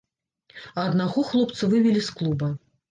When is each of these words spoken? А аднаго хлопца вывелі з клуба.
А 0.77 0.87
аднаго 0.93 1.27
хлопца 1.29 1.63
вывелі 1.77 2.07
з 2.11 2.21
клуба. 2.21 2.55